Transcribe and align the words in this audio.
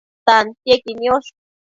tantiequi 0.25 0.93
niosh 0.99 1.29